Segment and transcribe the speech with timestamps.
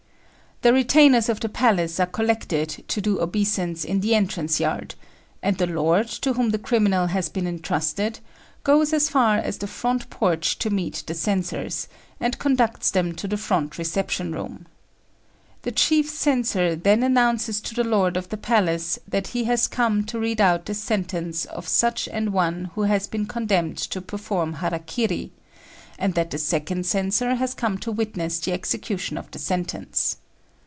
[0.63, 4.93] The retainers of the palace are collected to do obeisance in the entrance yard;
[5.41, 8.19] and the lord, to whom the criminal has been entrusted,
[8.63, 11.87] goes as far as the front porch to meet the censors,
[12.19, 14.67] and conducts them to the front reception room.
[15.63, 20.03] The chief censor then announces to the lord of the palace that he has come
[20.03, 24.53] to read out the sentence of such an one who has been condemned to perform
[24.53, 25.31] hara kiri,
[25.97, 30.17] and that the second censor has come to witness the execution of the sentence.